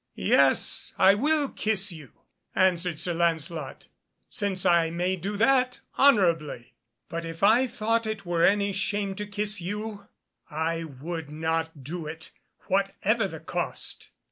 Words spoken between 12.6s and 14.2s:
whatever the cost."